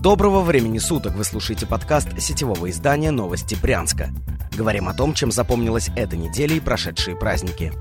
Доброго 0.00 0.42
времени 0.42 0.78
суток! 0.78 1.16
Вы 1.16 1.24
слушаете 1.24 1.66
подкаст 1.66 2.20
сетевого 2.20 2.70
издания 2.70 3.10
«Новости 3.10 3.56
Брянска». 3.60 4.10
Говорим 4.56 4.86
о 4.86 4.94
том, 4.94 5.12
чем 5.12 5.32
запомнилась 5.32 5.90
эта 5.96 6.16
неделя 6.16 6.54
и 6.54 6.60
прошедшие 6.60 7.16
праздники. 7.16 7.72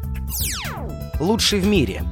Лучший 1.19 1.59
в 1.59 1.67
мире. 1.67 2.03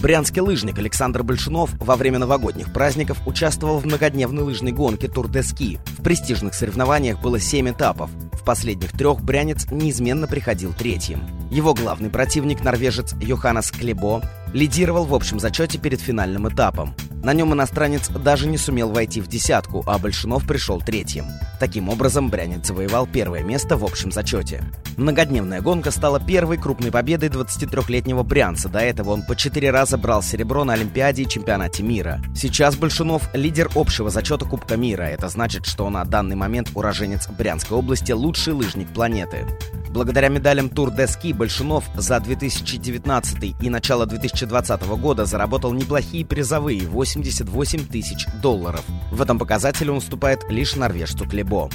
Брянский 0.00 0.40
лыжник 0.40 0.78
Александр 0.78 1.22
Большунов 1.22 1.70
во 1.78 1.96
время 1.96 2.18
новогодних 2.18 2.72
праздников 2.72 3.18
участвовал 3.26 3.78
в 3.78 3.84
многодневной 3.84 4.42
лыжной 4.42 4.72
гонке 4.72 5.06
«Тур 5.06 5.28
де 5.28 5.42
Ски». 5.42 5.78
В 5.98 6.02
престижных 6.02 6.54
соревнованиях 6.54 7.20
было 7.20 7.38
семь 7.38 7.68
этапов. 7.68 8.10
В 8.32 8.44
последних 8.44 8.92
трех 8.92 9.20
брянец 9.20 9.70
неизменно 9.70 10.26
приходил 10.26 10.72
третьим. 10.72 11.20
Его 11.50 11.74
главный 11.74 12.08
противник, 12.08 12.64
норвежец 12.64 13.12
Йоханнес 13.20 13.70
Клебо, 13.70 14.22
лидировал 14.54 15.04
в 15.04 15.14
общем 15.14 15.38
зачете 15.38 15.76
перед 15.76 16.00
финальным 16.00 16.48
этапом. 16.48 16.94
На 17.22 17.32
нем 17.32 17.54
иностранец 17.54 18.08
даже 18.08 18.48
не 18.48 18.58
сумел 18.58 18.90
войти 18.90 19.20
в 19.20 19.28
десятку, 19.28 19.84
а 19.86 19.98
Большунов 19.98 20.46
пришел 20.46 20.80
третьим. 20.80 21.26
Таким 21.62 21.90
образом, 21.90 22.28
Брянец 22.28 22.66
завоевал 22.66 23.06
первое 23.06 23.44
место 23.44 23.76
в 23.76 23.84
общем 23.84 24.10
зачете. 24.10 24.64
Многодневная 24.96 25.60
гонка 25.60 25.92
стала 25.92 26.18
первой 26.18 26.56
крупной 26.56 26.90
победой 26.90 27.28
23-летнего 27.28 28.24
Брянца. 28.24 28.68
До 28.68 28.80
этого 28.80 29.10
он 29.10 29.22
по 29.22 29.36
четыре 29.36 29.70
раза 29.70 29.96
брал 29.96 30.24
серебро 30.24 30.64
на 30.64 30.72
Олимпиаде 30.72 31.22
и 31.22 31.28
чемпионате 31.28 31.84
мира. 31.84 32.20
Сейчас 32.34 32.74
Большунов– 32.74 33.30
лидер 33.32 33.70
общего 33.76 34.10
зачета 34.10 34.44
Кубка 34.44 34.76
мира. 34.76 35.04
Это 35.04 35.28
значит, 35.28 35.66
что 35.66 35.88
на 35.88 36.04
данный 36.04 36.34
момент 36.34 36.70
уроженец 36.74 37.28
Брянской 37.28 37.78
области– 37.78 38.10
лучший 38.12 38.54
лыжник 38.54 38.88
планеты. 38.88 39.46
Благодаря 39.92 40.28
медалям 40.28 40.70
Тур 40.70 40.90
де 40.90 41.06
Ски 41.06 41.34
Большунов 41.34 41.84
за 41.94 42.18
2019 42.18 43.54
и 43.60 43.68
начало 43.68 44.06
2020 44.06 44.82
года 44.96 45.26
заработал 45.26 45.74
неплохие 45.74 46.24
призовые 46.24 46.88
88 46.88 47.86
тысяч 47.86 48.26
долларов. 48.40 48.82
В 49.10 49.20
этом 49.20 49.38
показателе 49.38 49.90
он 49.90 49.98
уступает 49.98 50.48
лишь 50.48 50.76
норвежцу 50.76 51.26
Клебо. 51.52 51.68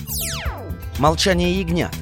Молчание 0.98 1.60
ягнят. 1.60 1.94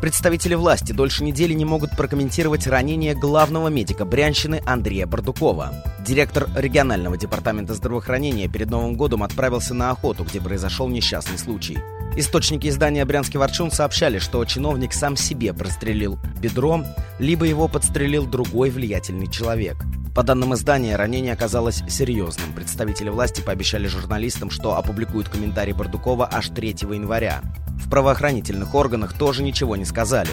Представители 0.00 0.54
власти 0.54 0.92
дольше 0.92 1.22
недели 1.22 1.52
не 1.52 1.64
могут 1.64 1.90
прокомментировать 1.96 2.66
ранение 2.66 3.14
главного 3.14 3.68
медика 3.68 4.04
Брянщины 4.04 4.62
Андрея 4.66 5.06
Бардукова. 5.06 5.72
Директор 6.04 6.48
регионального 6.56 7.16
департамента 7.16 7.74
здравоохранения 7.74 8.48
перед 8.48 8.70
Новым 8.70 8.96
годом 8.96 9.22
отправился 9.22 9.74
на 9.74 9.90
охоту, 9.90 10.24
где 10.24 10.40
произошел 10.40 10.88
несчастный 10.88 11.38
случай. 11.38 11.78
Источники 12.16 12.66
издания 12.66 13.04
«Брянский 13.04 13.38
ворчун» 13.38 13.70
сообщали, 13.70 14.18
что 14.18 14.44
чиновник 14.44 14.92
сам 14.92 15.16
себе 15.16 15.52
прострелил 15.52 16.18
бедро, 16.40 16.82
либо 17.20 17.44
его 17.44 17.68
подстрелил 17.68 18.26
другой 18.26 18.70
влиятельный 18.70 19.28
человек. 19.28 19.76
По 20.14 20.24
данным 20.24 20.54
издания, 20.54 20.96
ранение 20.96 21.32
оказалось 21.32 21.82
серьезным. 21.88 22.52
Представители 22.52 23.08
власти 23.08 23.42
пообещали 23.42 23.86
журналистам, 23.86 24.50
что 24.50 24.76
опубликуют 24.76 25.28
комментарий 25.28 25.72
Бардукова 25.72 26.28
аж 26.30 26.48
3 26.48 26.68
января. 26.90 27.42
В 27.78 27.88
правоохранительных 27.88 28.74
органах 28.74 29.12
тоже 29.12 29.42
ничего 29.42 29.76
не 29.76 29.84
сказали. 29.84 30.30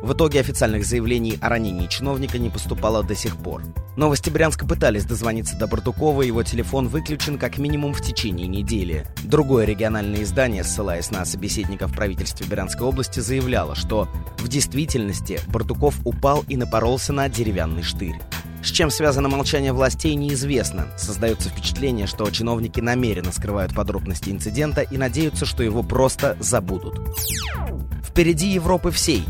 В 0.00 0.12
итоге 0.12 0.38
официальных 0.38 0.86
заявлений 0.86 1.38
о 1.40 1.48
ранении 1.48 1.88
чиновника 1.88 2.38
не 2.38 2.50
поступало 2.50 3.02
до 3.02 3.16
сих 3.16 3.36
пор. 3.36 3.64
Новости 3.96 4.30
Брянска 4.30 4.64
пытались 4.64 5.04
дозвониться 5.04 5.56
до 5.56 5.66
Бардукова, 5.66 6.22
его 6.22 6.44
телефон 6.44 6.86
выключен 6.86 7.36
как 7.36 7.58
минимум 7.58 7.92
в 7.92 8.00
течение 8.00 8.46
недели. 8.46 9.04
Другое 9.24 9.64
региональное 9.64 10.22
издание, 10.22 10.62
ссылаясь 10.62 11.10
на 11.10 11.24
собеседников 11.24 11.90
в 11.90 11.96
правительстве 11.96 12.46
Брянской 12.46 12.86
области, 12.86 13.18
заявляло, 13.18 13.74
что 13.74 14.06
в 14.38 14.46
действительности 14.46 15.40
Бардуков 15.48 15.98
упал 16.04 16.44
и 16.46 16.56
напоролся 16.56 17.12
на 17.12 17.28
деревянный 17.28 17.82
штырь. 17.82 18.20
С 18.62 18.70
чем 18.70 18.90
связано 18.90 19.28
молчание 19.28 19.72
властей, 19.72 20.14
неизвестно. 20.14 20.88
Создается 20.96 21.48
впечатление, 21.48 22.06
что 22.06 22.28
чиновники 22.30 22.80
намеренно 22.80 23.32
скрывают 23.32 23.74
подробности 23.74 24.30
инцидента 24.30 24.82
и 24.82 24.96
надеются, 24.96 25.46
что 25.46 25.62
его 25.62 25.82
просто 25.82 26.36
забудут. 26.40 27.00
Впереди 28.04 28.48
Европы 28.48 28.90
всей. 28.90 29.24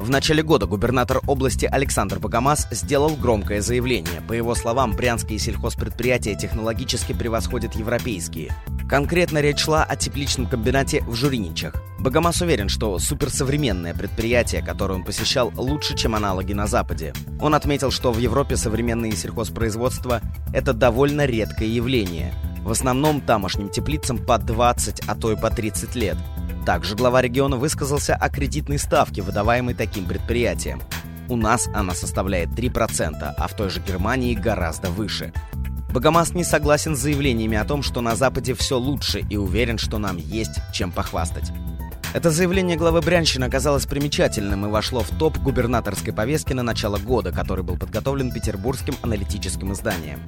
В 0.00 0.10
начале 0.10 0.42
года 0.42 0.66
губернатор 0.66 1.20
области 1.26 1.66
Александр 1.66 2.20
Богомаз 2.20 2.68
сделал 2.70 3.16
громкое 3.16 3.60
заявление. 3.60 4.20
По 4.28 4.32
его 4.32 4.54
словам, 4.54 4.92
брянские 4.92 5.38
сельхозпредприятия 5.40 6.36
технологически 6.36 7.12
превосходят 7.12 7.74
европейские. 7.74 8.52
Конкретно 8.88 9.40
речь 9.40 9.58
шла 9.58 9.84
о 9.84 9.96
тепличном 9.96 10.46
комбинате 10.46 11.02
в 11.02 11.14
Журиничах. 11.14 11.74
Богомаз 11.98 12.40
уверен, 12.40 12.68
что 12.68 12.96
суперсовременное 13.00 13.92
предприятие, 13.92 14.62
которое 14.62 14.94
он 14.94 15.04
посещал, 15.04 15.52
лучше, 15.56 15.96
чем 15.96 16.14
аналоги 16.14 16.52
на 16.52 16.68
Западе. 16.68 17.12
Он 17.40 17.56
отметил, 17.56 17.90
что 17.90 18.12
в 18.12 18.18
Европе 18.18 18.56
современные 18.56 19.16
сельхозпроизводства– 19.16 20.20
это 20.54 20.72
довольно 20.72 21.26
редкое 21.26 21.66
явление. 21.66 22.32
В 22.62 22.70
основном 22.70 23.20
тамошним 23.20 23.68
теплицам 23.68 24.18
по 24.18 24.38
20, 24.38 25.02
а 25.08 25.14
то 25.16 25.32
и 25.32 25.36
по 25.36 25.50
30 25.50 25.96
лет. 25.96 26.16
Также 26.64 26.94
глава 26.94 27.20
региона 27.20 27.56
высказался 27.56 28.14
о 28.14 28.28
кредитной 28.28 28.78
ставке, 28.78 29.22
выдаваемой 29.22 29.74
таким 29.74 30.06
предприятиям. 30.06 30.80
У 31.28 31.36
нас 31.36 31.68
она 31.74 31.94
составляет 31.94 32.50
3%, 32.50 33.34
а 33.36 33.48
в 33.48 33.56
той 33.56 33.70
же 33.70 33.80
Германии 33.80 34.34
гораздо 34.34 34.90
выше. 34.90 35.32
Богомаз 35.92 36.32
не 36.32 36.44
согласен 36.44 36.94
с 36.94 37.00
заявлениями 37.00 37.56
о 37.56 37.64
том, 37.64 37.82
что 37.82 38.02
на 38.02 38.14
Западе 38.14 38.54
все 38.54 38.78
лучше 38.78 39.20
и 39.28 39.36
уверен, 39.36 39.78
что 39.78 39.98
нам 39.98 40.16
есть 40.16 40.60
чем 40.72 40.92
похвастать. 40.92 41.50
Это 42.14 42.30
заявление 42.30 42.76
главы 42.76 43.02
Брянщины 43.02 43.44
оказалось 43.44 43.84
примечательным 43.84 44.64
и 44.64 44.70
вошло 44.70 45.00
в 45.02 45.10
топ 45.18 45.36
губернаторской 45.38 46.12
повестки 46.12 46.54
на 46.54 46.62
начало 46.62 46.96
года, 46.96 47.32
который 47.32 47.62
был 47.62 47.76
подготовлен 47.76 48.32
петербургским 48.32 48.94
аналитическим 49.02 49.72
изданием. 49.72 50.20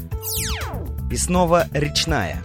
И 1.10 1.16
снова 1.16 1.66
«Речная». 1.72 2.42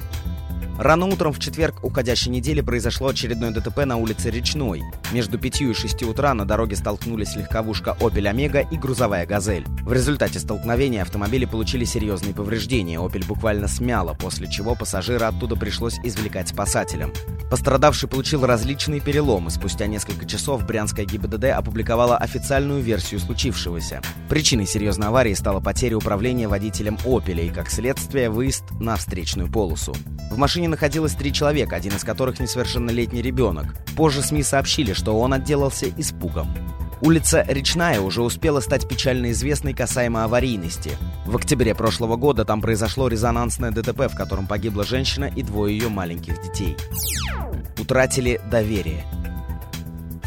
Рано 0.78 1.06
утром 1.06 1.32
в 1.32 1.40
четверг 1.40 1.84
уходящей 1.84 2.32
недели 2.32 2.60
произошло 2.60 3.08
очередное 3.08 3.52
ДТП 3.52 3.86
на 3.86 3.96
улице 3.96 4.30
Речной. 4.30 4.84
Между 5.14 5.40
5 5.40 5.62
и 5.62 5.74
6 5.74 6.04
утра 6.04 6.34
на 6.34 6.44
дороге 6.46 6.76
столкнулись 6.76 7.36
легковушка 7.38 7.96
«Опель 8.02 8.28
Омега» 8.28 8.60
и 8.60 8.78
грузовая 8.78 9.26
«Газель». 9.26 9.66
В 9.84 9.94
результате 9.94 10.38
столкновения 10.40 11.02
автомобили 11.02 11.46
получили 11.46 11.86
серьезные 11.86 12.34
повреждения. 12.34 13.00
«Опель» 13.00 13.24
буквально 13.24 13.70
смяло, 13.70 14.14
после 14.16 14.52
чего 14.52 14.76
пассажира 14.76 15.30
оттуда 15.30 15.56
пришлось 15.56 15.98
извлекать 16.04 16.50
спасателям. 16.50 17.14
Пострадавший 17.50 18.10
получил 18.10 18.46
различные 18.46 19.00
переломы. 19.00 19.52
Спустя 19.52 19.88
несколько 19.88 20.26
часов 20.26 20.66
Брянская 20.66 21.06
ГИБДД 21.06 21.46
опубликовала 21.46 22.18
официальную 22.18 22.82
версию 22.82 23.22
случившегося. 23.22 24.02
Причиной 24.28 24.66
серьезной 24.66 25.08
аварии 25.08 25.36
стала 25.36 25.62
потеря 25.62 25.96
управления 25.96 26.50
водителем 26.50 26.98
«Опеля» 27.06 27.44
и, 27.44 27.50
как 27.50 27.70
следствие, 27.70 28.30
выезд 28.30 28.64
на 28.80 28.98
встречную 28.98 29.50
полосу. 29.50 29.96
В 30.32 30.38
машине 30.66 30.70
находилось 30.70 31.14
три 31.14 31.32
человека, 31.32 31.76
один 31.76 31.96
из 31.96 32.04
которых 32.04 32.40
несовершеннолетний 32.40 33.22
ребенок. 33.22 33.76
Позже 33.96 34.22
СМИ 34.22 34.44
сообщили, 34.44 34.94
что 34.94 35.20
он 35.20 35.34
отделался 35.34 35.88
испугом. 35.98 36.48
Улица 37.02 37.46
Речная 37.48 38.00
уже 38.02 38.22
успела 38.24 38.62
стать 38.62 38.88
печально 38.88 39.32
известной 39.32 39.74
касаемо 39.74 40.24
аварийности. 40.24 40.92
В 41.26 41.36
октябре 41.36 41.76
прошлого 41.76 42.16
года 42.16 42.46
там 42.46 42.62
произошло 42.62 43.08
резонансное 43.08 43.72
ДТП, 43.72 44.08
в 44.12 44.16
котором 44.16 44.48
погибла 44.48 44.84
женщина 44.84 45.26
и 45.26 45.44
двое 45.44 45.78
ее 45.78 45.90
маленьких 45.90 46.42
детей. 46.42 46.76
Утратили 47.78 48.40
доверие 48.50 49.04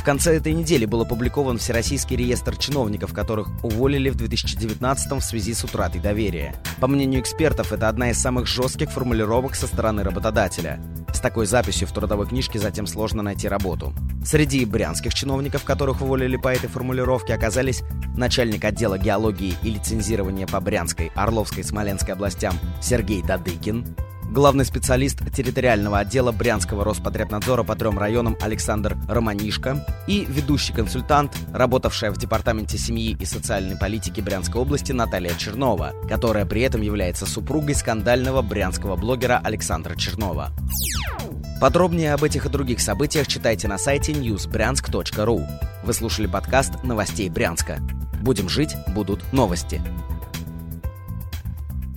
конце 0.09 0.35
этой 0.39 0.55
недели 0.55 0.87
был 0.87 1.03
опубликован 1.03 1.59
Всероссийский 1.59 2.17
реестр 2.17 2.57
чиновников, 2.57 3.13
которых 3.13 3.51
уволили 3.63 4.09
в 4.09 4.15
2019 4.15 5.13
в 5.13 5.21
связи 5.21 5.53
с 5.53 5.65
утратой 5.65 6.01
доверия. 6.01 6.55
По 6.81 6.87
мнению 6.87 7.21
экспертов, 7.21 7.75
это 7.75 7.91
одна 7.91 8.09
из 8.09 8.19
самых 8.19 8.47
жестких 8.47 8.91
формулировок 8.91 9.55
со 9.55 9.67
стороны 9.67 10.03
работодателя. 10.03 10.81
С 11.13 11.21
такой 11.21 11.45
записью 11.45 11.87
в 11.87 11.93
трудовой 11.93 12.27
книжке 12.27 12.59
затем 12.59 12.87
сложно 12.87 13.23
найти 13.23 13.49
работу. 13.49 13.93
Среди 14.25 14.65
брянских 14.65 15.13
чиновников, 15.13 15.65
которых 15.65 16.01
уволили 16.01 16.39
по 16.39 16.49
этой 16.49 16.71
формулировке, 16.71 17.35
оказались 17.35 17.83
начальник 18.17 18.65
отдела 18.65 18.97
геологии 18.97 19.57
и 19.63 19.69
лицензирования 19.69 20.47
по 20.47 20.59
Брянской, 20.61 21.13
Орловской, 21.17 21.65
Смоленской 21.65 22.15
областям 22.15 22.55
Сергей 22.81 23.23
Дадыкин, 23.23 23.85
главный 24.31 24.65
специалист 24.65 25.19
территориального 25.35 25.99
отдела 25.99 26.33
Брянского 26.33 26.85
Роспотребнадзора 26.85 27.63
по 27.63 27.75
трем 27.75 27.99
районам 27.99 28.37
Александр 28.41 28.97
Романишко 29.09 29.85
и 30.07 30.25
ведущий 30.29 30.73
консультант, 30.73 31.33
работавшая 31.53 32.11
в 32.11 32.19
Департаменте 32.19 32.79
семьи 32.79 33.17
и 33.19 33.25
социальной 33.25 33.77
политики 33.77 34.21
Брянской 34.21 34.61
области 34.61 34.93
Наталья 34.93 35.35
Чернова, 35.35 35.93
которая 36.09 36.47
при 36.47 36.63
этом 36.63 36.83
является 36.83 37.27
супругой 37.27 37.75
скандального 37.75 38.43
брянского 38.43 38.97
блогера 38.97 39.41
Александра 39.43 39.95
Чернова. 39.97 40.51
Подробнее 41.61 42.15
об 42.15 42.23
этих 42.23 42.47
и 42.47 42.49
других 42.49 42.81
событиях 42.81 43.27
читайте 43.27 43.67
на 43.67 43.79
сайте 43.79 44.13
newsbryansk.ru. 44.13 45.47
Вы 45.83 45.93
слушали 45.93 46.27
подкаст 46.27 46.85
«Новостей 46.85 47.29
Брянска». 47.29 47.79
Будем 48.21 48.49
жить, 48.49 48.75
будут 48.95 49.33
новости. 49.33 49.81